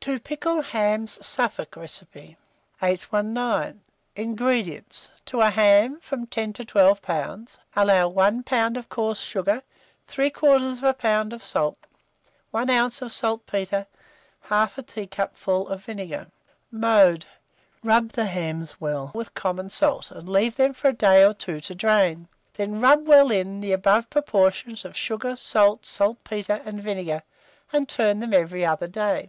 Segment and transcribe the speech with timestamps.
[0.00, 2.38] TO PICKLE HAMS (Suffolk Recipe).
[2.80, 3.82] 819.
[4.16, 5.10] INGREDIENTS.
[5.26, 8.78] To a ham from 10 to 12 lbs., allow 1 lb.
[8.78, 9.62] of coarse sugar,
[10.08, 11.32] 3/4 lb.
[11.34, 11.76] of salt,
[12.50, 13.02] 1 oz.
[13.02, 13.86] of saltpetre,
[14.48, 16.28] 1/2 a teacupful of vinegar.
[16.70, 17.26] Mode.
[17.82, 21.60] Rub the hams well with common salt, and leave them for a day or two
[21.60, 27.22] to drain; then rub well in, the above proportion of sugar, salt, saltpetre, and vinegar,
[27.70, 29.28] and turn them every other day.